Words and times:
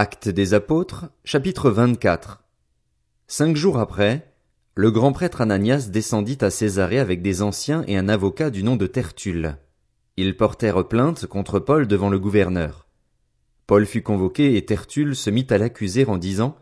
Actes 0.00 0.28
des 0.28 0.54
apôtres, 0.54 1.06
chapitre 1.24 1.70
24. 1.70 2.44
Cinq 3.26 3.56
jours 3.56 3.80
après, 3.80 4.32
le 4.76 4.92
grand 4.92 5.10
prêtre 5.10 5.40
Ananias 5.40 5.88
descendit 5.90 6.38
à 6.40 6.50
Césarée 6.50 7.00
avec 7.00 7.20
des 7.20 7.42
anciens 7.42 7.82
et 7.88 7.96
un 7.96 8.08
avocat 8.08 8.50
du 8.50 8.62
nom 8.62 8.76
de 8.76 8.86
Tertulle. 8.86 9.56
Ils 10.16 10.36
portèrent 10.36 10.86
plainte 10.86 11.26
contre 11.26 11.58
Paul 11.58 11.88
devant 11.88 12.10
le 12.10 12.20
gouverneur. 12.20 12.86
Paul 13.66 13.86
fut 13.86 14.02
convoqué 14.02 14.56
et 14.56 14.64
Tertulle 14.64 15.16
se 15.16 15.30
mit 15.30 15.48
à 15.50 15.58
l'accuser 15.58 16.04
en 16.06 16.16
disant, 16.16 16.56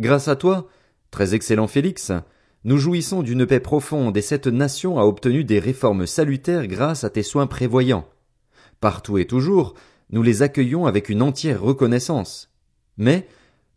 Grâce 0.00 0.26
à 0.26 0.34
toi, 0.34 0.66
très 1.12 1.36
excellent 1.36 1.68
Félix, 1.68 2.10
nous 2.64 2.78
jouissons 2.78 3.22
d'une 3.22 3.46
paix 3.46 3.60
profonde 3.60 4.16
et 4.16 4.20
cette 4.20 4.48
nation 4.48 4.98
a 4.98 5.04
obtenu 5.04 5.44
des 5.44 5.60
réformes 5.60 6.08
salutaires 6.08 6.66
grâce 6.66 7.04
à 7.04 7.10
tes 7.10 7.22
soins 7.22 7.46
prévoyants. 7.46 8.08
Partout 8.80 9.16
et 9.16 9.28
toujours, 9.28 9.74
nous 10.10 10.24
les 10.24 10.42
accueillons 10.42 10.86
avec 10.86 11.08
une 11.08 11.22
entière 11.22 11.62
reconnaissance. 11.62 12.50
Mais, 12.96 13.26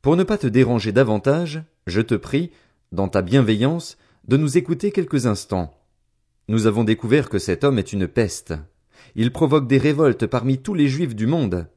pour 0.01 0.15
ne 0.15 0.23
pas 0.23 0.37
te 0.37 0.47
déranger 0.47 0.91
davantage, 0.91 1.63
je 1.87 2.01
te 2.01 2.15
prie, 2.15 2.51
dans 2.91 3.07
ta 3.07 3.21
bienveillance, 3.21 3.97
de 4.27 4.37
nous 4.37 4.57
écouter 4.57 4.91
quelques 4.91 5.25
instants. 5.25 5.73
Nous 6.47 6.67
avons 6.67 6.83
découvert 6.83 7.29
que 7.29 7.39
cet 7.39 7.63
homme 7.63 7.79
est 7.79 7.93
une 7.93 8.07
peste. 8.07 8.53
Il 9.15 9.31
provoque 9.31 9.67
des 9.67 9.77
révoltes 9.77 10.27
parmi 10.27 10.59
tous 10.59 10.73
les 10.73 10.87
juifs 10.87 11.15
du 11.15 11.27
monde. 11.27 11.67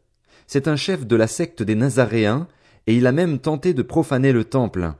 C'est 0.47 0.69
un 0.69 0.77
chef 0.77 1.07
de 1.07 1.17
la 1.17 1.27
secte 1.27 1.63
des 1.63 1.75
Nazaréens, 1.75 2.47
et 2.87 2.97
il 2.97 3.07
a 3.07 3.13
même 3.13 3.39
tenté 3.39 3.75
de 3.75 3.83
profaner 3.83 4.33
le 4.33 4.45
temple. 4.45 4.93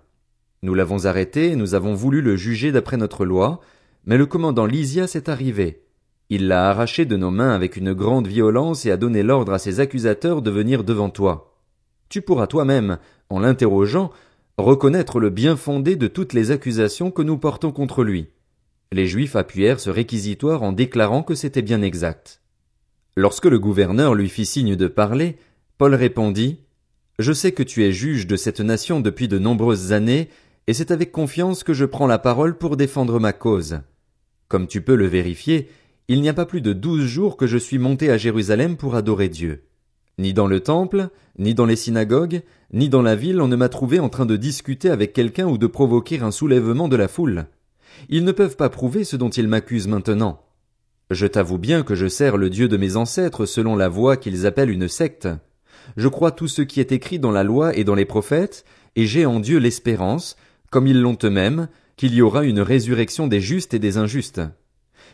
Nous 0.63 0.75
l'avons 0.75 1.07
arrêté 1.07 1.53
et 1.53 1.57
nous 1.57 1.75
avons 1.75 1.95
voulu 1.95 2.21
le 2.21 2.37
juger 2.37 2.73
d'après 2.73 2.97
notre 2.97 3.25
loi, 3.25 3.61
mais 4.05 4.19
le 4.19 4.27
commandant 4.27 4.67
Lysias 4.67 5.13
est 5.15 5.29
arrivé. 5.29 5.83
Il 6.29 6.47
l'a 6.47 6.71
arraché 6.71 7.05
de 7.05 7.17
nos 7.17 7.31
mains 7.31 7.53
avec 7.53 7.77
une 7.77 7.93
grande 7.93 8.29
violence 8.29 8.87
et 8.87 8.91
a 8.91 8.97
donné 8.97 9.23
l'ordre 9.23 9.53
à 9.53 9.59
ses 9.59 9.81
accusateurs 9.81 10.43
de 10.43 10.51
venir 10.51 10.85
devant 10.85 11.11
toi 11.11 11.50
tu 12.11 12.21
pourras 12.23 12.49
toi-même, 12.49 12.99
en 13.31 13.39
l'interrogeant, 13.39 14.11
reconnaître 14.59 15.21
le 15.21 15.31
bien 15.31 15.57
fondé 15.57 15.97
de 15.97 16.09
toutes 16.09 16.33
les 16.33 16.51
accusations 16.51 17.11
que 17.11 17.23
nous 17.23 17.39
portons 17.39 17.73
contre 17.73 18.05
lui. 18.05 18.29
Les 18.93 19.07
Juifs 19.07 19.37
appuyèrent 19.37 19.79
ce 19.79 19.91
réquisitoire 19.91 20.65
en 20.65 20.73
déclarant 20.73 21.23
que 21.23 21.37
c'était 21.37 21.63
bien 21.63 21.81
exact. 21.81 22.43
Lorsque 23.17 23.47
le 23.47 23.61
gouverneur 23.61 24.15
lui 24.17 24.29
fit 24.29 24.45
signe 24.45 24.75
de 24.75 24.89
parler, 24.89 25.37
Paul 25.79 25.95
répondit 25.95 26.59
Je 27.21 27.33
sais 27.33 27.53
que 27.53 27.63
tu 27.63 27.85
es 27.85 27.93
juge 27.93 28.27
de 28.27 28.37
cette 28.37 28.61
nation 28.61 29.01
depuis 29.01 29.29
de 29.29 29.39
nombreuses 29.39 29.93
années, 29.93 30.29
et 30.67 30.75
c'est 30.75 30.91
avec 30.91 31.13
confiance 31.13 31.63
que 31.63 31.75
je 31.75 31.85
prends 31.85 32.09
la 32.09 32.19
parole 32.19 32.59
pour 32.59 32.77
défendre 32.77 33.21
ma 33.21 33.33
cause. 33.33 33.81
Comme 34.49 34.67
tu 34.67 34.83
peux 34.83 34.97
le 34.97 35.07
vérifier, 35.07 35.69
il 36.09 36.21
n'y 36.21 36.29
a 36.29 36.35
pas 36.35 36.47
plus 36.47 36.61
de 36.61 36.73
douze 36.73 37.07
jours 37.07 37.37
que 37.37 37.47
je 37.47 37.57
suis 37.57 37.79
monté 37.79 38.11
à 38.11 38.19
Jérusalem 38.19 38.77
pour 38.77 38.97
adorer 38.97 39.29
Dieu. 39.29 39.63
Ni 40.21 40.35
dans 40.35 40.47
le 40.47 40.61
temple, 40.61 41.09
ni 41.39 41.55
dans 41.55 41.65
les 41.65 41.77
synagogues, 41.77 42.43
ni 42.75 42.91
dans 42.91 43.01
la 43.01 43.17
ville 43.17 43.41
on 43.41 43.49
ne 43.49 43.57
m'a 43.57 43.71
trouvé 43.71 44.01
en 44.01 44.11
train 44.11 44.27
de 44.27 44.37
discuter 44.37 44.91
avec 44.91 45.15
quelqu'un 45.15 45.47
ou 45.47 45.57
de 45.57 45.67
provoquer 45.67 46.21
un 46.21 46.31
soulèvement 46.31 46.89
de 46.89 46.97
la 46.97 47.09
foule. 47.09 47.47
Ils 48.11 48.23
ne 48.23 48.33
peuvent 48.33 48.57
pas 48.57 48.69
prouver 48.69 49.05
ce 49.05 49.17
dont 49.17 49.31
ils 49.31 49.49
m'accusent 49.49 49.89
maintenant. 49.89 50.43
Je 51.11 51.27
t'avoue 51.27 51.57
bien 51.57 51.83
que 51.83 51.95
je 51.95 52.07
sers 52.07 52.37
le 52.37 52.51
Dieu 52.51 52.69
de 52.69 52.77
mes 52.77 52.97
ancêtres 52.97 53.47
selon 53.47 53.77
la 53.77 53.89
voie 53.89 54.19
qu'ils 54.19 54.45
appellent 54.45 54.69
une 54.69 54.89
secte. 54.89 55.27
Je 55.97 56.07
crois 56.07 56.33
tout 56.33 56.49
ce 56.49 56.61
qui 56.61 56.81
est 56.81 56.93
écrit 56.93 57.19
dans 57.19 57.33
la 57.33 57.43
loi 57.43 57.75
et 57.75 57.85
dans 57.85 57.95
les 57.95 58.05
prophètes, 58.05 58.67
et 58.97 59.07
j'ai 59.07 59.25
en 59.25 59.41
Dieu 59.41 59.57
l'espérance, 59.59 60.37
comme 60.71 60.87
ils 60.87 61.01
l'ont 61.01 61.17
eux-mêmes, 61.25 61.69
qu'il 61.97 62.15
y 62.15 62.21
aura 62.21 62.45
une 62.45 62.61
résurrection 62.61 63.27
des 63.27 63.41
justes 63.41 63.73
et 63.73 63.79
des 63.79 63.97
injustes. 63.97 64.43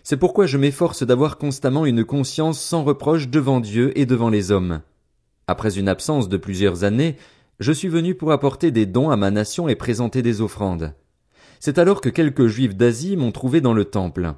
C'est 0.02 0.16
pourquoi 0.16 0.46
je 0.46 0.58
m'efforce 0.58 1.04
d'avoir 1.04 1.38
constamment 1.38 1.86
une 1.86 2.04
conscience 2.04 2.60
sans 2.60 2.82
reproche 2.82 3.28
devant 3.28 3.60
Dieu 3.60 3.96
et 3.96 4.04
devant 4.04 4.30
les 4.30 4.50
hommes. 4.50 4.80
Après 5.48 5.78
une 5.78 5.88
absence 5.88 6.28
de 6.28 6.36
plusieurs 6.36 6.82
années, 6.82 7.14
je 7.60 7.70
suis 7.70 7.86
venu 7.86 8.16
pour 8.16 8.32
apporter 8.32 8.72
des 8.72 8.84
dons 8.84 9.10
à 9.10 9.16
ma 9.16 9.30
nation 9.30 9.68
et 9.68 9.76
présenter 9.76 10.20
des 10.20 10.40
offrandes. 10.40 10.92
C'est 11.60 11.78
alors 11.78 12.00
que 12.00 12.08
quelques 12.08 12.48
juifs 12.48 12.74
d'Asie 12.74 13.16
m'ont 13.16 13.30
trouvé 13.30 13.60
dans 13.60 13.72
le 13.72 13.84
temple. 13.84 14.34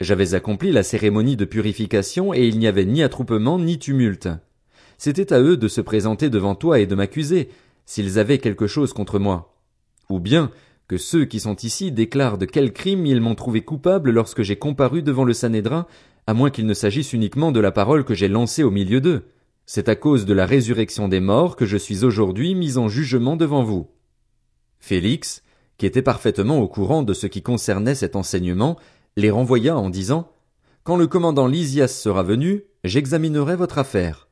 J'avais 0.00 0.34
accompli 0.34 0.70
la 0.70 0.84
cérémonie 0.84 1.34
de 1.34 1.44
purification 1.44 2.32
et 2.32 2.46
il 2.46 2.60
n'y 2.60 2.68
avait 2.68 2.84
ni 2.84 3.02
attroupement 3.02 3.58
ni 3.58 3.80
tumulte. 3.80 4.28
C'était 4.98 5.32
à 5.32 5.40
eux 5.40 5.56
de 5.56 5.66
se 5.66 5.80
présenter 5.80 6.30
devant 6.30 6.54
toi 6.54 6.78
et 6.78 6.86
de 6.86 6.94
m'accuser, 6.94 7.48
s'ils 7.84 8.20
avaient 8.20 8.38
quelque 8.38 8.68
chose 8.68 8.92
contre 8.92 9.18
moi. 9.18 9.58
Ou 10.10 10.20
bien, 10.20 10.52
que 10.86 10.96
ceux 10.96 11.24
qui 11.24 11.40
sont 11.40 11.56
ici 11.56 11.90
déclarent 11.90 12.38
de 12.38 12.46
quel 12.46 12.72
crime 12.72 13.04
ils 13.04 13.20
m'ont 13.20 13.34
trouvé 13.34 13.62
coupable 13.62 14.12
lorsque 14.12 14.42
j'ai 14.42 14.56
comparu 14.56 15.02
devant 15.02 15.24
le 15.24 15.32
Sanhédrin, 15.32 15.88
à 16.28 16.34
moins 16.34 16.50
qu'il 16.50 16.66
ne 16.66 16.74
s'agisse 16.74 17.12
uniquement 17.12 17.50
de 17.50 17.58
la 17.58 17.72
parole 17.72 18.04
que 18.04 18.14
j'ai 18.14 18.28
lancée 18.28 18.62
au 18.62 18.70
milieu 18.70 19.00
d'eux. 19.00 19.24
C'est 19.68 19.88
à 19.88 19.96
cause 19.96 20.26
de 20.26 20.32
la 20.32 20.46
résurrection 20.46 21.08
des 21.08 21.18
morts 21.18 21.56
que 21.56 21.66
je 21.66 21.76
suis 21.76 22.04
aujourd'hui 22.04 22.54
mis 22.54 22.78
en 22.78 22.88
jugement 22.88 23.36
devant 23.36 23.64
vous. 23.64 23.88
Félix, 24.78 25.42
qui 25.76 25.86
était 25.86 26.02
parfaitement 26.02 26.60
au 26.60 26.68
courant 26.68 27.02
de 27.02 27.12
ce 27.12 27.26
qui 27.26 27.42
concernait 27.42 27.96
cet 27.96 28.14
enseignement, 28.14 28.78
les 29.16 29.30
renvoya 29.30 29.76
en 29.76 29.90
disant 29.90 30.30
Quand 30.84 30.96
le 30.96 31.08
commandant 31.08 31.48
Lysias 31.48 31.88
sera 31.88 32.22
venu, 32.22 32.62
j'examinerai 32.84 33.56
votre 33.56 33.78
affaire. 33.78 34.28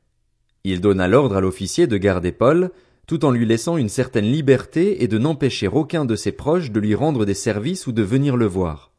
Il 0.63 0.81
donna 0.81 1.09
l'ordre 1.09 1.37
à 1.37 1.41
l'officier 1.41 1.89
de 1.89 1.97
garder 1.97 2.31
Paul, 2.31 2.71
tout 3.09 3.25
en 3.25 3.33
lui 3.33 3.45
laissant 3.45 3.77
une 3.77 3.89
certaine 3.89 4.31
liberté 4.31 5.03
et 5.03 5.09
de 5.09 5.19
n'empêcher 5.19 5.67
aucun 5.67 6.05
de 6.05 6.15
ses 6.15 6.33
proches 6.33 6.71
de 6.71 6.79
lui 6.79 6.95
rendre 6.95 7.25
des 7.25 7.35
services 7.35 7.89
ou 7.89 7.93
de 7.93 8.03
venir 8.03 8.37
le 8.37 8.47
voir. 8.47 8.93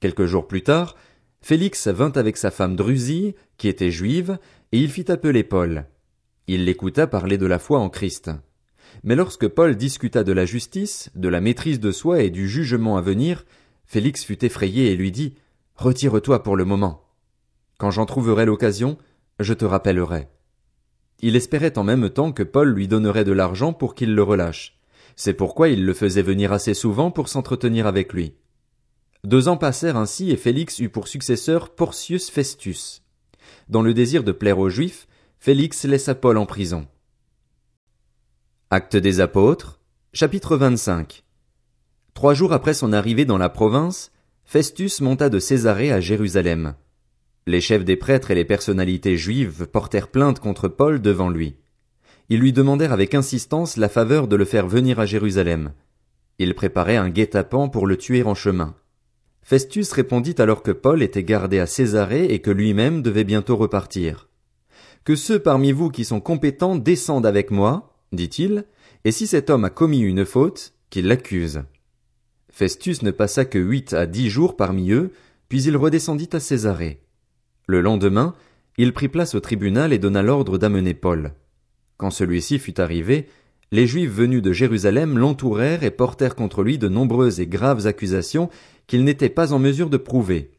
Quelques 0.00 0.24
jours 0.24 0.48
plus 0.48 0.62
tard, 0.62 0.96
Félix 1.42 1.86
vint 1.86 2.12
avec 2.12 2.38
sa 2.38 2.50
femme 2.50 2.74
Drusille, 2.74 3.34
qui 3.56 3.68
était 3.68 3.92
juive, 3.92 4.38
et 4.72 4.80
il 4.80 4.90
fit 4.90 5.10
appeler 5.10 5.44
Paul. 5.44 5.86
Il 6.46 6.64
l'écouta 6.64 7.06
parler 7.06 7.38
de 7.38 7.46
la 7.46 7.58
foi 7.58 7.78
en 7.78 7.88
Christ. 7.88 8.30
Mais 9.02 9.16
lorsque 9.16 9.48
Paul 9.48 9.76
discuta 9.76 10.24
de 10.24 10.32
la 10.32 10.44
justice, 10.44 11.10
de 11.14 11.28
la 11.28 11.40
maîtrise 11.40 11.80
de 11.80 11.90
soi 11.90 12.22
et 12.22 12.30
du 12.30 12.48
jugement 12.48 12.96
à 12.96 13.00
venir, 13.00 13.44
Félix 13.84 14.24
fut 14.24 14.44
effrayé 14.44 14.92
et 14.92 14.96
lui 14.96 15.12
dit 15.12 15.34
Retire-toi 15.76 16.42
pour 16.42 16.56
le 16.56 16.64
moment. 16.64 17.04
Quand 17.78 17.90
j'en 17.90 18.06
trouverai 18.06 18.46
l'occasion, 18.46 18.96
je 19.38 19.54
te 19.54 19.64
rappellerai. 19.64 20.28
Il 21.20 21.36
espérait 21.36 21.78
en 21.78 21.84
même 21.84 22.10
temps 22.10 22.32
que 22.32 22.42
Paul 22.42 22.70
lui 22.70 22.88
donnerait 22.88 23.24
de 23.24 23.32
l'argent 23.32 23.72
pour 23.72 23.94
qu'il 23.94 24.14
le 24.14 24.22
relâche. 24.22 24.78
C'est 25.14 25.34
pourquoi 25.34 25.68
il 25.68 25.84
le 25.84 25.94
faisait 25.94 26.22
venir 26.22 26.52
assez 26.52 26.74
souvent 26.74 27.10
pour 27.10 27.28
s'entretenir 27.28 27.86
avec 27.86 28.12
lui. 28.12 28.34
Deux 29.24 29.48
ans 29.48 29.56
passèrent 29.56 29.96
ainsi 29.96 30.30
et 30.30 30.36
Félix 30.36 30.78
eut 30.78 30.90
pour 30.90 31.08
successeur 31.08 31.70
Porcius 31.74 32.30
Festus. 32.30 33.02
Dans 33.68 33.82
le 33.82 33.94
désir 33.94 34.24
de 34.24 34.32
plaire 34.32 34.58
aux 34.58 34.68
Juifs, 34.70 35.06
Félix 35.38 35.84
laissa 35.84 36.14
Paul 36.14 36.38
en 36.38 36.46
prison. 36.46 36.86
Acte 38.70 38.96
des 38.96 39.20
apôtres, 39.20 39.80
chapitre 40.12 40.56
25. 40.56 41.24
Trois 42.14 42.34
jours 42.34 42.52
après 42.52 42.74
son 42.74 42.92
arrivée 42.92 43.24
dans 43.24 43.38
la 43.38 43.48
province, 43.48 44.10
Festus 44.44 45.00
monta 45.00 45.28
de 45.28 45.38
Césarée 45.38 45.92
à 45.92 46.00
Jérusalem. 46.00 46.74
Les 47.46 47.60
chefs 47.60 47.84
des 47.84 47.96
prêtres 47.96 48.30
et 48.30 48.34
les 48.34 48.44
personnalités 48.44 49.16
juives 49.16 49.66
portèrent 49.66 50.08
plainte 50.08 50.40
contre 50.40 50.66
Paul 50.66 51.00
devant 51.00 51.28
lui. 51.28 51.56
Ils 52.28 52.40
lui 52.40 52.52
demandèrent 52.52 52.92
avec 52.92 53.14
insistance 53.14 53.76
la 53.76 53.88
faveur 53.88 54.26
de 54.26 54.34
le 54.34 54.44
faire 54.44 54.66
venir 54.66 54.98
à 54.98 55.06
Jérusalem. 55.06 55.72
Ils 56.38 56.54
préparaient 56.54 56.96
un 56.96 57.08
guet-apens 57.08 57.68
pour 57.68 57.86
le 57.86 57.96
tuer 57.96 58.22
en 58.24 58.34
chemin. 58.34 58.74
Festus 59.46 59.92
répondit 59.92 60.34
alors 60.38 60.64
que 60.64 60.72
Paul 60.72 61.04
était 61.04 61.22
gardé 61.22 61.60
à 61.60 61.66
Césarée 61.66 62.24
et 62.24 62.40
que 62.40 62.50
lui-même 62.50 63.00
devait 63.00 63.22
bientôt 63.22 63.54
repartir. 63.54 64.28
Que 65.04 65.14
ceux 65.14 65.38
parmi 65.38 65.70
vous 65.70 65.88
qui 65.88 66.04
sont 66.04 66.18
compétents 66.18 66.74
descendent 66.74 67.26
avec 67.26 67.52
moi, 67.52 67.96
dit-il, 68.10 68.64
et 69.04 69.12
si 69.12 69.28
cet 69.28 69.48
homme 69.48 69.64
a 69.64 69.70
commis 69.70 70.00
une 70.00 70.24
faute, 70.24 70.74
qu'il 70.90 71.06
l'accuse. 71.06 71.62
Festus 72.50 73.02
ne 73.02 73.12
passa 73.12 73.44
que 73.44 73.60
huit 73.60 73.92
à 73.92 74.06
dix 74.06 74.30
jours 74.30 74.56
parmi 74.56 74.90
eux, 74.90 75.12
puis 75.48 75.62
il 75.62 75.76
redescendit 75.76 76.30
à 76.32 76.40
Césarée. 76.40 77.00
Le 77.68 77.80
lendemain, 77.80 78.34
il 78.78 78.92
prit 78.92 79.08
place 79.08 79.36
au 79.36 79.40
tribunal 79.40 79.92
et 79.92 80.00
donna 80.00 80.22
l'ordre 80.22 80.58
d'amener 80.58 80.94
Paul. 80.94 81.34
Quand 81.98 82.10
celui-ci 82.10 82.58
fut 82.58 82.80
arrivé, 82.80 83.28
les 83.72 83.86
Juifs 83.86 84.10
venus 84.10 84.42
de 84.42 84.52
Jérusalem 84.52 85.18
l'entourèrent 85.18 85.82
et 85.82 85.90
portèrent 85.90 86.36
contre 86.36 86.62
lui 86.62 86.78
de 86.78 86.88
nombreuses 86.88 87.40
et 87.40 87.46
graves 87.46 87.86
accusations 87.86 88.48
qu'il 88.86 89.02
n'était 89.02 89.28
pas 89.28 89.52
en 89.52 89.58
mesure 89.58 89.90
de 89.90 89.96
prouver. 89.96 90.52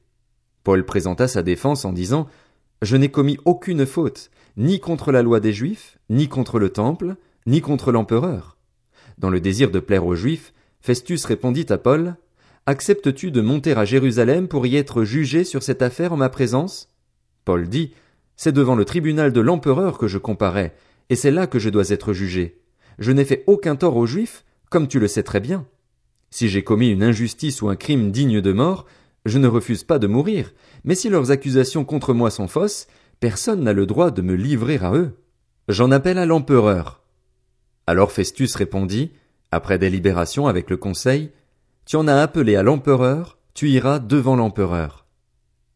Paul 0.63 0.85
présenta 0.85 1.29
sa 1.29 1.41
défense 1.41 1.85
en 1.85 1.93
disant 1.93 2.27
Je 2.81 2.97
n'ai 2.97 3.09
commis 3.09 3.37
aucune 3.45 3.85
faute, 3.85 4.29
ni 4.57 4.81
contre 4.81 5.13
la 5.13 5.21
loi 5.21 5.39
des 5.39 5.53
Juifs, 5.53 5.97
ni 6.09 6.27
contre 6.27 6.59
le 6.59 6.69
temple, 6.69 7.15
ni 7.45 7.61
contre 7.61 7.93
l'empereur. 7.93 8.57
Dans 9.17 9.29
le 9.29 9.39
désir 9.39 9.71
de 9.71 9.79
plaire 9.79 10.05
aux 10.05 10.15
Juifs, 10.15 10.53
Festus 10.81 11.23
répondit 11.23 11.65
à 11.69 11.77
Paul 11.77 12.17
Acceptes-tu 12.65 13.31
de 13.31 13.39
monter 13.39 13.71
à 13.71 13.85
Jérusalem 13.85 14.49
pour 14.49 14.67
y 14.67 14.75
être 14.75 15.05
jugé 15.05 15.45
sur 15.45 15.63
cette 15.63 15.81
affaire 15.81 16.11
en 16.11 16.17
ma 16.17 16.27
présence? 16.27 16.89
Paul 17.45 17.69
dit 17.69 17.93
C'est 18.35 18.51
devant 18.51 18.75
le 18.75 18.83
tribunal 18.83 19.31
de 19.31 19.39
l'empereur 19.39 19.97
que 19.97 20.07
je 20.07 20.17
comparais, 20.17 20.75
et 21.09 21.15
c'est 21.15 21.31
là 21.31 21.47
que 21.47 21.59
je 21.59 21.69
dois 21.69 21.91
être 21.91 22.11
jugé. 22.11 22.59
Je 22.99 23.11
n'ai 23.11 23.25
fait 23.25 23.43
aucun 23.47 23.75
tort 23.75 23.95
aux 23.95 24.05
Juifs, 24.05 24.43
comme 24.69 24.87
tu 24.87 24.99
le 24.99 25.07
sais 25.07 25.23
très 25.23 25.39
bien. 25.39 25.65
Si 26.29 26.49
j'ai 26.49 26.63
commis 26.63 26.89
une 26.89 27.03
injustice 27.03 27.61
ou 27.61 27.69
un 27.69 27.75
crime 27.75 28.11
digne 28.11 28.41
de 28.41 28.51
mort, 28.51 28.85
je 29.25 29.37
ne 29.37 29.47
refuse 29.47 29.83
pas 29.83 29.99
de 29.99 30.07
mourir, 30.07 30.53
mais 30.83 30.95
si 30.95 31.09
leurs 31.09 31.31
accusations 31.31 31.85
contre 31.85 32.13
moi 32.13 32.31
sont 32.31 32.47
fausses, 32.47 32.87
personne 33.19 33.63
n'a 33.63 33.73
le 33.73 33.85
droit 33.85 34.11
de 34.11 34.21
me 34.21 34.35
livrer 34.35 34.77
à 34.77 34.93
eux. 34.93 35.11
J'en 35.67 35.91
appelle 35.91 36.17
à 36.17 36.25
l'empereur. 36.25 37.01
Alors 37.87 38.11
Festus 38.11 38.55
répondit, 38.55 39.11
après 39.51 39.77
délibération 39.77 40.47
avec 40.47 40.69
le 40.69 40.77
conseil, 40.77 41.31
Tu 41.85 41.95
en 41.95 42.07
as 42.07 42.21
appelé 42.21 42.57
à 42.57 42.63
l'empereur, 42.63 43.37
tu 43.53 43.69
iras 43.69 43.99
devant 43.99 44.35
l'empereur. 44.35 45.05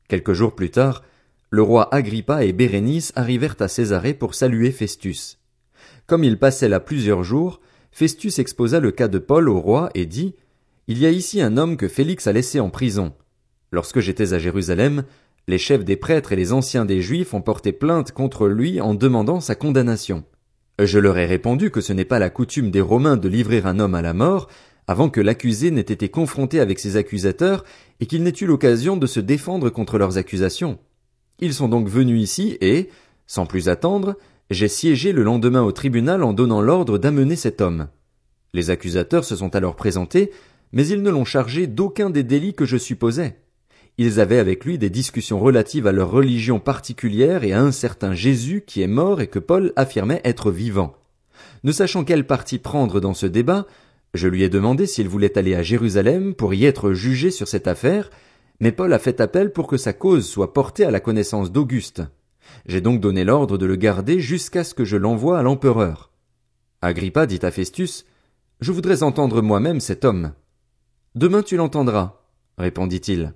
Quelques 0.10 0.34
jours 0.34 0.56
plus 0.56 0.70
tard, 0.70 1.04
le 1.50 1.62
roi 1.62 1.94
Agrippa 1.94 2.44
et 2.44 2.52
Bérénice 2.52 3.14
arrivèrent 3.16 3.56
à 3.60 3.70
Césarée 3.70 4.14
pour 4.14 4.36
saluer 4.36 4.72
Festus. 4.72 5.41
Comme 6.12 6.26
il 6.26 6.38
passait 6.38 6.68
là 6.68 6.82
plusieurs 6.82 7.24
jours, 7.24 7.62
Festus 7.94 8.38
exposa 8.38 8.82
le 8.82 8.92
cas 8.92 9.08
de 9.08 9.18
Paul 9.18 9.48
au 9.48 9.62
roi 9.62 9.90
et 9.96 10.06
dit, 10.06 10.36
Il 10.90 10.98
y 10.98 11.06
a 11.06 11.10
ici 11.10 11.42
un 11.42 11.56
homme 11.56 11.78
que 11.78 11.88
Félix 11.88 12.28
a 12.28 12.34
laissé 12.34 12.60
en 12.60 12.70
prison. 12.70 13.14
Lorsque 13.72 14.02
j'étais 14.02 14.34
à 14.34 14.38
Jérusalem, 14.38 15.06
les 15.48 15.58
chefs 15.58 15.86
des 15.86 15.96
prêtres 15.96 16.34
et 16.34 16.36
les 16.36 16.52
anciens 16.52 16.84
des 16.84 17.02
Juifs 17.02 17.34
ont 17.34 17.40
porté 17.40 17.72
plainte 17.72 18.12
contre 18.12 18.50
lui 18.50 18.82
en 18.82 18.94
demandant 18.94 19.40
sa 19.40 19.56
condamnation. 19.56 20.26
Je 20.80 21.00
leur 21.00 21.18
ai 21.18 21.26
répondu 21.26 21.72
que 21.72 21.80
ce 21.80 21.94
n'est 21.94 22.04
pas 22.04 22.20
la 22.20 22.30
coutume 22.30 22.72
des 22.72 22.82
Romains 22.82 23.16
de 23.16 23.30
livrer 23.30 23.62
un 23.64 23.80
homme 23.80 23.96
à 23.96 24.02
la 24.02 24.14
mort 24.14 24.50
avant 24.88 25.10
que 25.10 25.22
l'accusé 25.22 25.72
n'ait 25.72 25.80
été 25.80 26.10
confronté 26.10 26.60
avec 26.60 26.80
ses 26.80 26.98
accusateurs 26.98 27.64
et 28.02 28.06
qu'il 28.06 28.24
n'ait 28.24 28.34
eu 28.42 28.48
l'occasion 28.48 28.98
de 28.98 29.08
se 29.08 29.22
défendre 29.22 29.70
contre 29.70 29.98
leurs 29.98 30.18
accusations. 30.18 30.78
Ils 31.40 31.54
sont 31.54 31.70
donc 31.70 31.88
venus 31.88 32.22
ici 32.22 32.58
et, 32.60 32.90
sans 33.28 33.46
plus 33.46 33.70
attendre, 33.70 34.18
j'ai 34.52 34.68
siégé 34.68 35.14
le 35.14 35.24
lendemain 35.24 35.64
au 35.64 35.72
tribunal 35.72 36.24
en 36.24 36.34
donnant 36.34 36.62
l'ordre 36.62 36.98
d'amener 36.98 37.38
cet 37.38 37.62
homme. 37.62 37.88
Les 38.54 38.70
accusateurs 38.70 39.24
se 39.24 39.38
sont 39.38 39.56
alors 39.56 39.78
présentés, 39.78 40.32
mais 40.74 40.86
ils 40.86 41.02
ne 41.02 41.10
l'ont 41.10 41.26
chargé 41.26 41.68
d'aucun 41.68 42.10
des 42.10 42.24
délits 42.24 42.54
que 42.54 42.66
je 42.66 42.76
supposais. 42.76 43.38
Ils 43.98 44.20
avaient 44.20 44.40
avec 44.40 44.66
lui 44.66 44.78
des 44.78 44.90
discussions 44.90 45.40
relatives 45.40 45.88
à 45.88 45.94
leur 45.94 46.12
religion 46.12 46.60
particulière 46.60 47.46
et 47.46 47.54
à 47.54 47.62
un 47.62 47.72
certain 47.72 48.14
Jésus 48.14 48.64
qui 48.68 48.82
est 48.82 48.88
mort 48.88 49.22
et 49.22 49.28
que 49.28 49.40
Paul 49.40 49.72
affirmait 49.78 50.22
être 50.26 50.52
vivant. 50.52 50.96
Ne 51.64 51.72
sachant 51.72 52.04
quel 52.04 52.28
parti 52.28 52.58
prendre 52.58 53.00
dans 53.00 53.14
ce 53.14 53.28
débat, 53.28 53.68
je 54.14 54.28
lui 54.28 54.44
ai 54.44 54.50
demandé 54.50 54.86
s'il 54.86 55.08
voulait 55.08 55.38
aller 55.38 55.56
à 55.56 55.64
Jérusalem 55.64 56.34
pour 56.36 56.54
y 56.54 56.66
être 56.66 56.92
jugé 56.92 57.32
sur 57.32 57.48
cette 57.48 57.68
affaire, 57.68 58.10
mais 58.60 58.74
Paul 58.74 58.92
a 58.92 59.00
fait 59.00 59.22
appel 59.22 59.54
pour 59.54 59.68
que 59.68 59.78
sa 59.78 59.94
cause 59.94 60.28
soit 60.28 60.54
portée 60.54 60.84
à 60.84 60.92
la 60.92 61.00
connaissance 61.00 61.54
d'Auguste. 61.54 62.04
J'ai 62.66 62.82
donc 62.82 63.00
donné 63.00 63.24
l'ordre 63.24 63.58
de 63.58 63.66
le 63.66 63.76
garder 63.76 64.20
jusqu'à 64.20 64.64
ce 64.64 64.74
que 64.74 64.86
je 64.86 64.98
l'envoie 64.98 65.40
à 65.40 65.44
l'empereur. 65.44 66.12
Agrippa 66.82 67.26
dit 67.26 67.40
à 67.44 67.52
Festus, 67.52 68.06
Je 68.60 68.72
voudrais 68.72 69.04
entendre 69.04 69.42
moi-même 69.42 69.80
cet 69.80 70.06
homme. 70.06 70.34
Demain 71.16 71.44
tu 71.44 71.58
l'entendras, 71.58 72.22
répondit-il. 72.58 73.34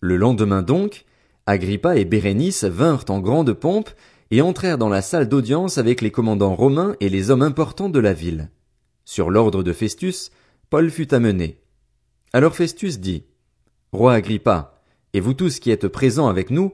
Le 0.00 0.16
lendemain 0.16 0.62
donc, 0.62 1.04
Agrippa 1.46 1.96
et 1.96 2.04
Bérénice 2.04 2.64
vinrent 2.64 3.04
en 3.08 3.20
grande 3.20 3.52
pompe 3.52 3.90
et 4.30 4.40
entrèrent 4.40 4.78
dans 4.78 4.88
la 4.88 5.02
salle 5.02 5.28
d'audience 5.28 5.78
avec 5.78 6.00
les 6.00 6.10
commandants 6.10 6.54
romains 6.54 6.96
et 7.00 7.08
les 7.08 7.30
hommes 7.30 7.42
importants 7.42 7.88
de 7.88 7.98
la 7.98 8.12
ville. 8.12 8.50
Sur 9.04 9.30
l'ordre 9.30 9.62
de 9.62 9.72
Festus, 9.72 10.30
Paul 10.70 10.90
fut 10.90 11.12
amené. 11.12 11.60
Alors 12.32 12.54
Festus 12.54 12.98
dit, 12.98 13.24
Roi 13.92 14.14
Agrippa, 14.14 14.80
et 15.12 15.20
vous 15.20 15.34
tous 15.34 15.58
qui 15.58 15.70
êtes 15.70 15.88
présents 15.88 16.28
avec 16.28 16.50
nous, 16.50 16.72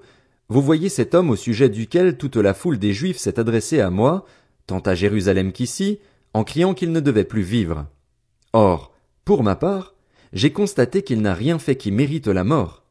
vous 0.50 0.62
voyez 0.62 0.88
cet 0.88 1.14
homme 1.14 1.28
au 1.30 1.36
sujet 1.36 1.68
duquel 1.68 2.16
toute 2.16 2.36
la 2.36 2.54
foule 2.54 2.78
des 2.78 2.94
Juifs 2.94 3.18
s'est 3.18 3.38
adressée 3.38 3.80
à 3.80 3.90
moi, 3.90 4.24
tant 4.66 4.80
à 4.80 4.94
Jérusalem 4.94 5.52
qu'ici, 5.52 5.98
en 6.32 6.42
criant 6.42 6.72
qu'il 6.72 6.90
ne 6.90 7.00
devait 7.00 7.24
plus 7.24 7.42
vivre. 7.42 7.86
Or, 8.54 8.94
pour 9.26 9.42
ma 9.42 9.56
part, 9.56 9.94
j'ai 10.32 10.52
constaté 10.52 11.02
qu'il 11.02 11.20
n'a 11.20 11.34
rien 11.34 11.58
fait 11.58 11.76
qui 11.76 11.90
mérite 11.90 12.28
la 12.28 12.44
mort. 12.44 12.82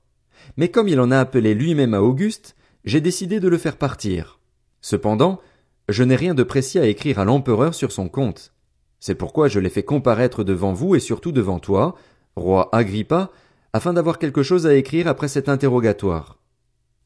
Mais 0.55 0.69
comme 0.69 0.87
il 0.87 0.99
en 0.99 1.09
a 1.09 1.19
appelé 1.19 1.55
lui-même 1.55 1.95
à 1.95 2.01
Auguste, 2.01 2.55
j'ai 2.85 3.01
décidé 3.01 3.39
de 3.39 3.47
le 3.47 3.57
faire 3.57 3.77
partir. 3.77 4.39
Cependant, 4.81 5.41
je 5.89 6.03
n'ai 6.03 6.15
rien 6.15 6.35
de 6.35 6.43
précis 6.43 6.77
à 6.77 6.85
écrire 6.85 7.17
à 7.17 7.25
l'empereur 7.25 7.73
sur 7.73 7.91
son 7.91 8.07
compte. 8.07 8.53
C'est 8.99 9.15
pourquoi 9.15 9.47
je 9.47 9.59
l'ai 9.59 9.69
fait 9.69 9.83
comparaître 9.83 10.43
devant 10.43 10.73
vous 10.73 10.95
et 10.95 10.99
surtout 10.99 11.31
devant 11.31 11.59
toi, 11.59 11.95
roi 12.35 12.69
Agrippa, 12.71 13.31
afin 13.73 13.93
d'avoir 13.93 14.19
quelque 14.19 14.43
chose 14.43 14.67
à 14.67 14.75
écrire 14.75 15.07
après 15.07 15.27
cet 15.27 15.49
interrogatoire. 15.49 16.37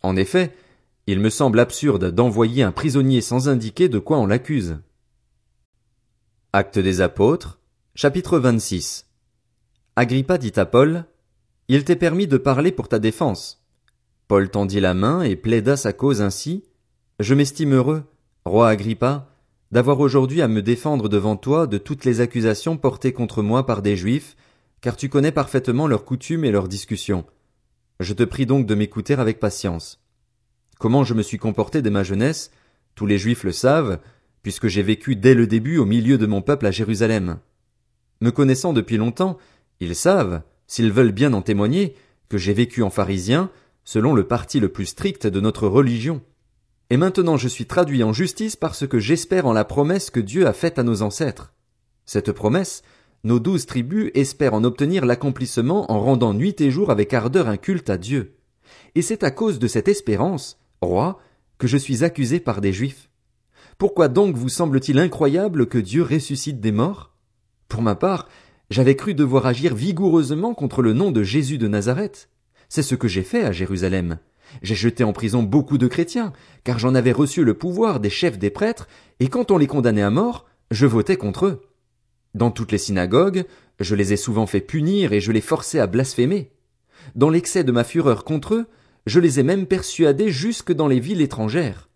En 0.03 0.15
effet, 0.15 0.56
il 1.07 1.19
me 1.19 1.30
semble 1.30 1.59
absurde 1.59 2.12
d'envoyer 2.12 2.63
un 2.63 2.71
prisonnier 2.71 3.21
sans 3.21 3.50
indiquer 3.50 3.89
de 3.89 4.00
quoi 4.00 4.18
on 4.19 4.27
l'accuse. 4.27 4.80
Acte 6.53 6.80
des 6.80 7.01
apôtres, 7.01 7.59
chapitre 7.95 8.39
26. 8.39 9.07
Agrippa 9.95 10.38
dit 10.38 10.53
à 10.56 10.65
Paul, 10.65 11.06
Il 11.68 11.83
t'est 11.83 11.95
permis 11.95 12.27
de 12.27 12.38
parler 12.38 12.71
pour 12.71 12.88
ta 12.88 13.00
défense. 13.00 13.63
Paul 14.27 14.50
tendit 14.50 14.80
la 14.80 14.94
main 14.94 15.21
et 15.21 15.36
plaida 15.36 15.75
sa 15.75 15.94
cause 15.94 16.21
ainsi, 16.21 16.63
Je 17.19 17.33
m'estime 17.36 17.74
heureux, 17.74 18.04
roi 18.45 18.69
Agrippa, 18.69 19.27
d'avoir 19.71 20.00
aujourd'hui 20.00 20.42
à 20.42 20.47
me 20.47 20.62
défendre 20.62 21.09
devant 21.09 21.36
toi 21.36 21.68
de 21.68 21.77
toutes 21.77 22.06
les 22.06 22.21
accusations 22.21 22.77
portées 22.77 23.13
contre 23.13 23.42
moi 23.42 23.65
par 23.65 23.81
des 23.81 23.95
Juifs, 23.95 24.36
car 24.81 24.95
tu 24.95 25.09
connais 25.09 25.31
parfaitement 25.31 25.88
leurs 25.88 26.06
coutumes 26.06 26.44
et 26.44 26.51
leurs 26.51 26.68
discussions. 26.68 27.25
Je 28.01 28.13
te 28.13 28.24
prie 28.24 28.48
donc 28.48 28.65
de 28.65 28.74
m'écouter 28.74 29.13
avec 29.13 29.39
patience. 29.39 30.00
Comment 30.80 31.03
je 31.03 31.13
me 31.13 31.21
suis 31.21 31.38
comporté 31.38 31.83
dès 31.83 31.92
ma 31.92 32.01
jeunesse, 32.01 32.50
tous 32.95 33.06
les 33.06 33.19
Juifs 33.19 33.44
le 33.44 33.51
savent, 33.51 34.00
puisque 34.42 34.68
j'ai 34.68 34.81
vécu 34.81 35.15
dès 35.15 35.36
le 35.36 35.45
début 35.45 35.77
au 35.77 35.86
milieu 35.86 36.18
de 36.18 36.25
mon 36.25 36.42
peuple 36.42 36.65
à 36.65 36.71
Jérusalem. 36.71 37.38
Me 38.19 38.31
connaissant 38.31 38.74
depuis 38.74 38.98
longtemps, 38.98 39.38
ils 39.80 39.95
savent, 39.95 40.42
s'ils 40.65 40.92
veulent 40.92 41.12
bien 41.12 41.33
en 41.33 41.44
témoigner, 41.44 41.95
que 42.27 42.39
j'ai 42.39 42.53
vécu 42.53 42.81
en 42.81 42.89
pharisien, 42.89 43.51
selon 43.83 44.15
le 44.15 44.25
parti 44.25 44.59
le 44.59 44.69
plus 44.69 44.88
strict 44.88 45.27
de 45.27 45.39
notre 45.39 45.68
religion. 45.68 46.24
Et 46.89 46.97
maintenant 46.97 47.38
je 47.38 47.47
suis 47.47 47.68
traduit 47.68 48.01
en 48.01 48.13
justice 48.13 48.56
parce 48.56 48.88
que 48.88 48.97
j'espère 48.97 49.45
en 49.45 49.54
la 49.54 49.63
promesse 49.63 50.09
que 50.09 50.19
Dieu 50.19 50.47
a 50.47 50.54
faite 50.54 50.80
à 50.80 50.83
nos 50.83 51.04
ancêtres. 51.04 51.54
Cette 52.07 52.31
promesse, 52.31 52.81
nos 53.23 53.39
douze 53.39 53.65
tribus 53.65 54.12
espèrent 54.15 54.53
en 54.53 54.63
obtenir 54.63 55.06
l'accomplissement 55.06 55.91
en 55.91 56.00
rendant 56.00 56.33
nuit 56.33 56.56
et 56.59 56.71
jour 56.71 56.89
avec 56.89 57.13
ardeur 57.13 57.47
un 57.47 57.57
culte 57.57 57.89
à 57.89 57.97
Dieu. 57.97 58.35
Et 58.95 59.01
c'est 59.01 59.23
à 59.23 59.31
cause 59.31 59.59
de 59.59 59.68
cette 59.68 59.88
espérance, 59.88 60.59
roi, 60.81 61.19
que 61.57 61.68
je 61.68 61.77
suis 61.77 62.03
accusé 62.03 62.39
par 62.39 62.62
des 62.62 62.73
Juifs. 62.73 63.09
Pourquoi 63.77 64.07
donc 64.07 64.35
vous 64.35 64.50
semble-t-il 64.50 64.97
incroyable 65.00 65.68
que 65.68 65.77
Dieu 65.77 66.03
ressuscite 66.03 66.59
des 66.59 66.71
morts? 66.71 67.15
Pour 67.68 67.81
ma 67.81 67.95
part, 67.95 68.27
j'avais 68.69 68.95
cru 68.95 69.13
devoir 69.13 69.45
agir 69.45 69.75
vigoureusement 69.75 70.53
contre 70.53 70.81
le 70.81 70.94
nom 70.94 71.12
de 71.12 71.23
Jésus 71.23 71.57
de 71.57 71.68
Nazareth. 71.68 72.29
C'est 72.69 72.83
ce 72.83 72.95
que 72.95 73.07
j'ai 73.07 73.23
fait 73.23 73.44
à 73.44 73.51
Jérusalem. 73.51 74.19
J'ai 74.62 74.75
jeté 74.75 75.03
en 75.03 75.13
prison 75.13 75.44
beaucoup 75.44 75.77
de 75.77 75.88
chrétiens, 75.88 76.33
car 76.63 76.79
j'en 76.79 76.95
avais 76.95 77.12
reçu 77.12 77.44
le 77.44 77.53
pouvoir 77.53 78.00
des 78.00 78.09
chefs 78.09 78.39
des 78.39 78.50
prêtres, 78.50 78.88
et 79.19 79.27
quand 79.27 79.51
on 79.51 79.57
les 79.57 79.68
condamnait 79.68 80.01
à 80.01 80.09
mort, 80.09 80.45
je 80.71 80.85
votais 80.85 81.18
contre 81.18 81.45
eux. 81.45 81.62
Dans 82.33 82.52
toutes 82.52 82.71
les 82.71 82.78
synagogues, 82.78 83.45
je 83.80 83.95
les 83.95 84.14
ai 84.14 84.18
souvent 84.18 84.45
fait 84.45 84.61
punir 84.61 85.14
et 85.14 85.19
je 85.19 85.31
les 85.31 85.42
forçais 85.42 85.80
à 85.80 85.88
blasphémer. 85.88 86.52
Dans 87.16 87.30
l'excès 87.30 87.64
de 87.64 87.71
ma 87.71 87.83
fureur 87.83 88.23
contre 88.23 88.56
eux, 88.56 88.68
je 89.06 89.19
les 89.19 89.40
ai 89.40 89.44
même 89.44 89.66
persuadés 89.66 90.30
jusque 90.30 90.71
dans 90.71 90.88
les 90.88 91.00
villes 91.00 91.21
étrangères. 91.21 91.90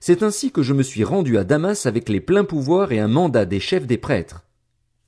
C'est 0.00 0.22
ainsi 0.22 0.52
que 0.52 0.62
je 0.62 0.74
me 0.74 0.82
suis 0.82 1.02
rendu 1.02 1.38
à 1.38 1.44
Damas 1.44 1.86
avec 1.86 2.08
les 2.08 2.20
pleins 2.20 2.44
pouvoirs 2.44 2.92
et 2.92 2.98
un 2.98 3.08
mandat 3.08 3.46
des 3.46 3.60
chefs 3.60 3.86
des 3.86 3.96
prêtres. 3.96 4.44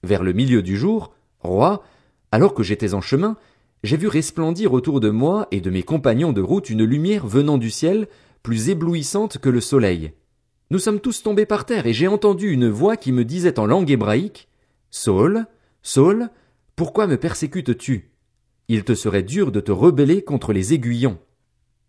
Vers 0.03 0.23
le 0.23 0.33
milieu 0.33 0.63
du 0.63 0.77
jour, 0.77 1.13
roi, 1.41 1.85
alors 2.33 2.55
que 2.55 2.63
j'étais 2.63 2.95
en 2.95 3.01
chemin, 3.01 3.37
j'ai 3.85 3.97
vu 3.97 4.09
resplendir 4.09 4.73
autour 4.73 5.01
de 5.01 5.11
moi 5.11 5.49
et 5.51 5.61
de 5.61 5.71
mes 5.71 5.83
compagnons 5.83 6.33
de 6.33 6.41
route 6.41 6.71
une 6.71 6.85
lumière 6.85 7.27
venant 7.27 7.59
du 7.59 7.71
ciel, 7.71 8.09
plus 8.43 8.71
éblouissante 8.71 9.39
que 9.39 9.51
le 9.51 9.61
soleil. 9.61 10.13
Nous 10.71 10.79
sommes 10.79 11.01
tous 11.01 11.23
tombés 11.23 11.47
par 11.47 11.67
terre 11.67 11.87
et 11.87 11.93
j'ai 11.93 12.09
entendu 12.09 12.51
une 12.51 12.69
voix 12.69 12.97
qui 12.97 13.13
me 13.13 13.25
disait 13.25 13.59
en 13.61 13.67
langue 13.67 13.91
hébraïque, 13.91 14.49
Saul, 14.91 15.47
Saul, 15.83 16.31
pourquoi 16.75 17.07
me 17.07 17.17
persécutes-tu? 17.17 18.11
Il 18.69 18.85
te 18.85 18.95
serait 18.95 19.23
dur 19.23 19.53
de 19.53 19.61
te 19.61 19.73
rebeller 19.73 20.23
contre 20.23 20.53
les 20.53 20.75
aiguillons. 20.75 21.19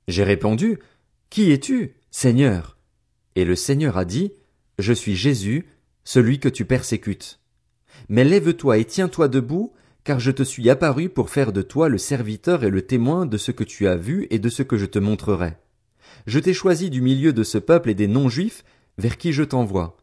J'ai 0.08 0.24
répondu, 0.24 0.80
Qui 1.30 1.52
es-tu, 1.52 1.96
Seigneur? 2.12 2.78
Et 3.36 3.46
le 3.46 3.56
Seigneur 3.56 3.98
a 3.98 4.06
dit, 4.06 4.34
Je 4.80 4.94
suis 4.94 5.16
Jésus, 5.16 5.68
celui 6.04 6.40
que 6.40 6.50
tu 6.50 6.66
persécutes. 6.66 7.40
Mais 8.10 8.24
lève-toi 8.24 8.78
et 8.78 8.86
tiens-toi 8.86 9.28
debout, 9.28 9.74
car 10.04 10.20
je 10.20 10.32
te 10.32 10.44
suis 10.44 10.70
apparu 10.70 11.10
pour 11.10 11.30
faire 11.30 11.52
de 11.52 11.62
toi 11.62 11.90
le 11.90 11.98
serviteur 11.98 12.64
et 12.64 12.70
le 12.70 12.82
témoin 12.82 13.26
de 13.26 13.38
ce 13.38 13.52
que 13.52 13.66
tu 13.66 13.88
as 13.88 13.98
vu 13.98 14.28
et 14.30 14.40
de 14.40 14.48
ce 14.48 14.64
que 14.64 14.78
je 14.78 14.86
te 14.86 15.00
montrerai. 15.00 15.58
Je 16.28 16.40
t'ai 16.40 16.54
choisi 16.54 16.90
du 16.90 17.02
milieu 17.02 17.34
de 17.34 17.44
ce 17.44 17.58
peuple 17.58 17.90
et 17.90 17.96
des 17.96 18.08
non-juifs, 18.08 18.64
vers 18.98 19.18
qui 19.18 19.34
je 19.34 19.44
t'envoie. 19.44 19.98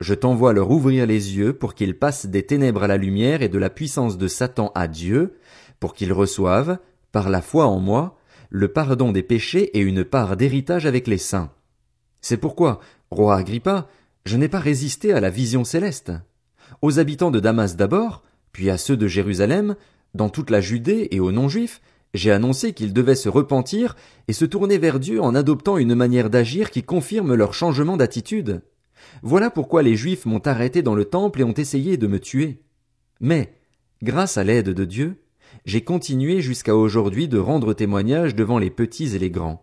Je 0.00 0.14
t'envoie 0.14 0.54
leur 0.54 0.70
ouvrir 0.70 1.06
les 1.06 1.36
yeux 1.36 1.52
pour 1.52 1.74
qu'ils 1.74 1.98
passent 1.98 2.26
des 2.26 2.42
ténèbres 2.42 2.84
à 2.84 2.86
la 2.86 2.96
lumière 2.96 3.42
et 3.42 3.50
de 3.50 3.58
la 3.58 3.68
puissance 3.68 4.16
de 4.16 4.28
Satan 4.28 4.72
à 4.74 4.88
Dieu, 4.88 5.36
pour 5.78 5.94
qu'ils 5.94 6.14
reçoivent, 6.14 6.78
par 7.12 7.28
la 7.28 7.42
foi 7.42 7.66
en 7.66 7.80
moi, 7.80 8.18
le 8.48 8.68
pardon 8.68 9.12
des 9.12 9.22
péchés 9.22 9.76
et 9.78 9.80
une 9.80 10.04
part 10.04 10.38
d'héritage 10.38 10.86
avec 10.86 11.06
les 11.06 11.18
saints. 11.18 11.52
C'est 12.22 12.38
pourquoi, 12.38 12.80
roi 13.10 13.36
Agrippa, 13.36 13.88
je 14.24 14.38
n'ai 14.38 14.48
pas 14.48 14.58
résisté 14.58 15.12
à 15.12 15.20
la 15.20 15.30
vision 15.30 15.64
céleste. 15.64 16.12
Aux 16.80 16.98
habitants 16.98 17.30
de 17.30 17.40
Damas 17.40 17.76
d'abord, 17.76 18.22
puis 18.52 18.70
à 18.70 18.78
ceux 18.78 18.96
de 18.96 19.06
Jérusalem, 19.06 19.76
dans 20.14 20.30
toute 20.30 20.50
la 20.50 20.62
Judée 20.62 21.08
et 21.10 21.20
aux 21.20 21.32
non-juifs, 21.32 21.82
j'ai 22.14 22.32
annoncé 22.32 22.72
qu'ils 22.72 22.94
devaient 22.94 23.14
se 23.14 23.28
repentir 23.28 23.96
et 24.28 24.32
se 24.32 24.44
tourner 24.46 24.78
vers 24.78 24.98
Dieu 24.98 25.22
en 25.22 25.34
adoptant 25.34 25.76
une 25.76 25.94
manière 25.94 26.30
d'agir 26.30 26.70
qui 26.70 26.82
confirme 26.82 27.34
leur 27.34 27.52
changement 27.54 27.96
d'attitude. 27.96 28.62
Voilà 29.22 29.50
pourquoi 29.50 29.82
les 29.82 29.96
Juifs 29.96 30.26
m'ont 30.26 30.40
arrêté 30.46 30.82
dans 30.82 30.94
le 30.94 31.04
temple 31.04 31.40
et 31.40 31.44
ont 31.44 31.54
essayé 31.54 31.96
de 31.96 32.06
me 32.06 32.18
tuer. 32.18 32.62
Mais, 33.20 33.54
grâce 34.02 34.38
à 34.38 34.44
l'aide 34.44 34.70
de 34.70 34.84
Dieu, 34.84 35.22
j'ai 35.64 35.82
continué 35.82 36.40
jusqu'à 36.40 36.76
aujourd'hui 36.76 37.28
de 37.28 37.38
rendre 37.38 37.74
témoignage 37.74 38.34
devant 38.34 38.58
les 38.58 38.70
petits 38.70 39.14
et 39.14 39.18
les 39.18 39.30
grands. 39.30 39.62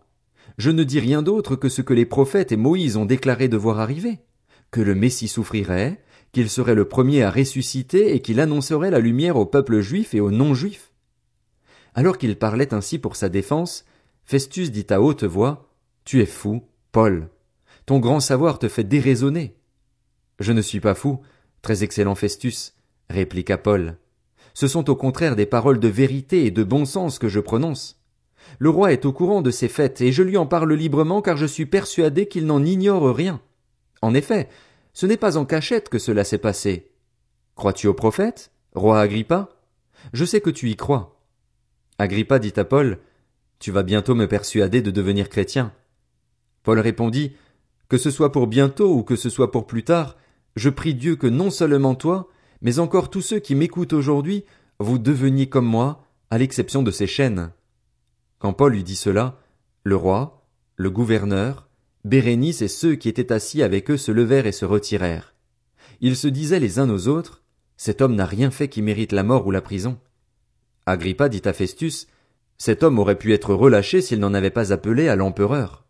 Je 0.58 0.70
ne 0.70 0.84
dis 0.84 1.00
rien 1.00 1.22
d'autre 1.22 1.56
que 1.56 1.68
ce 1.68 1.82
que 1.82 1.94
les 1.94 2.06
prophètes 2.06 2.52
et 2.52 2.56
Moïse 2.56 2.96
ont 2.96 3.04
déclaré 3.04 3.48
devoir 3.48 3.78
arriver, 3.80 4.18
que 4.70 4.80
le 4.80 4.94
Messie 4.94 5.28
souffrirait, 5.28 6.02
qu'il 6.32 6.50
serait 6.50 6.74
le 6.74 6.86
premier 6.86 7.22
à 7.22 7.30
ressusciter 7.30 8.14
et 8.14 8.20
qu'il 8.20 8.40
annoncerait 8.40 8.90
la 8.90 8.98
lumière 8.98 9.36
au 9.36 9.46
peuple 9.46 9.80
juif 9.80 10.14
et 10.14 10.20
aux 10.20 10.30
non-juifs. 10.30 10.92
Alors 11.94 12.18
qu'il 12.18 12.36
parlait 12.36 12.74
ainsi 12.74 12.98
pour 12.98 13.16
sa 13.16 13.28
défense, 13.28 13.84
Festus 14.24 14.70
dit 14.70 14.86
à 14.90 15.00
haute 15.00 15.24
voix, 15.24 15.70
Tu 16.04 16.20
es 16.20 16.26
fou, 16.26 16.62
Paul. 16.92 17.28
Ton 17.88 18.00
grand 18.00 18.20
savoir 18.20 18.58
te 18.58 18.68
fait 18.68 18.84
déraisonner. 18.84 19.56
Je 20.40 20.52
ne 20.52 20.60
suis 20.60 20.78
pas 20.78 20.94
fou, 20.94 21.22
très 21.62 21.84
excellent 21.84 22.14
Festus, 22.14 22.74
répliqua 23.08 23.56
Paul. 23.56 23.96
Ce 24.52 24.68
sont 24.68 24.90
au 24.90 24.94
contraire 24.94 25.36
des 25.36 25.46
paroles 25.46 25.80
de 25.80 25.88
vérité 25.88 26.44
et 26.44 26.50
de 26.50 26.64
bon 26.64 26.84
sens 26.84 27.18
que 27.18 27.30
je 27.30 27.40
prononce. 27.40 27.98
Le 28.58 28.68
roi 28.68 28.92
est 28.92 29.06
au 29.06 29.14
courant 29.14 29.40
de 29.40 29.50
ces 29.50 29.68
faits, 29.68 30.02
et 30.02 30.12
je 30.12 30.22
lui 30.22 30.36
en 30.36 30.44
parle 30.44 30.74
librement 30.74 31.22
car 31.22 31.38
je 31.38 31.46
suis 31.46 31.64
persuadé 31.64 32.28
qu'il 32.28 32.44
n'en 32.44 32.62
ignore 32.62 33.16
rien. 33.16 33.40
En 34.02 34.12
effet, 34.12 34.50
ce 34.92 35.06
n'est 35.06 35.16
pas 35.16 35.38
en 35.38 35.46
cachette 35.46 35.88
que 35.88 35.98
cela 35.98 36.24
s'est 36.24 36.36
passé. 36.36 36.90
Crois-tu 37.56 37.86
au 37.86 37.94
prophète, 37.94 38.50
roi 38.74 39.00
Agrippa? 39.00 39.48
Je 40.12 40.26
sais 40.26 40.42
que 40.42 40.50
tu 40.50 40.68
y 40.68 40.76
crois. 40.76 41.18
Agrippa 41.96 42.38
dit 42.38 42.52
à 42.56 42.66
Paul, 42.66 42.98
Tu 43.58 43.70
vas 43.72 43.82
bientôt 43.82 44.14
me 44.14 44.28
persuader 44.28 44.82
de 44.82 44.90
devenir 44.90 45.30
chrétien. 45.30 45.72
Paul 46.64 46.80
répondit, 46.80 47.32
que 47.88 47.98
ce 47.98 48.10
soit 48.10 48.32
pour 48.32 48.46
bientôt 48.46 48.94
ou 48.94 49.02
que 49.02 49.16
ce 49.16 49.30
soit 49.30 49.50
pour 49.50 49.66
plus 49.66 49.84
tard, 49.84 50.16
je 50.56 50.70
prie 50.70 50.94
Dieu 50.94 51.16
que 51.16 51.26
non 51.26 51.50
seulement 51.50 51.94
toi, 51.94 52.28
mais 52.60 52.78
encore 52.78 53.10
tous 53.10 53.22
ceux 53.22 53.38
qui 53.38 53.54
m'écoutent 53.54 53.92
aujourd'hui, 53.92 54.44
vous 54.78 54.98
deveniez 54.98 55.48
comme 55.48 55.66
moi, 55.66 56.04
à 56.30 56.38
l'exception 56.38 56.82
de 56.82 56.90
ces 56.90 57.06
chaînes. 57.06 57.50
Quand 58.38 58.52
Paul 58.52 58.72
lui 58.72 58.84
dit 58.84 58.96
cela, 58.96 59.38
le 59.84 59.96
roi, 59.96 60.46
le 60.76 60.90
gouverneur, 60.90 61.68
Bérénice 62.04 62.62
et 62.62 62.68
ceux 62.68 62.94
qui 62.94 63.08
étaient 63.08 63.32
assis 63.32 63.62
avec 63.62 63.90
eux 63.90 63.96
se 63.96 64.12
levèrent 64.12 64.46
et 64.46 64.52
se 64.52 64.64
retirèrent. 64.64 65.34
Ils 66.00 66.16
se 66.16 66.28
disaient 66.28 66.60
les 66.60 66.78
uns 66.78 66.88
aux 66.90 67.08
autres, 67.08 67.42
cet 67.76 68.00
homme 68.00 68.14
n'a 68.14 68.26
rien 68.26 68.50
fait 68.50 68.68
qui 68.68 68.82
mérite 68.82 69.12
la 69.12 69.22
mort 69.22 69.46
ou 69.46 69.50
la 69.50 69.60
prison. 69.60 69.98
Agrippa 70.86 71.28
dit 71.28 71.42
à 71.44 71.52
Festus, 71.52 72.06
cet 72.56 72.82
homme 72.82 72.98
aurait 72.98 73.18
pu 73.18 73.32
être 73.32 73.54
relâché 73.54 74.00
s'il 74.00 74.20
n'en 74.20 74.34
avait 74.34 74.50
pas 74.50 74.72
appelé 74.72 75.08
à 75.08 75.16
l'empereur. 75.16 75.87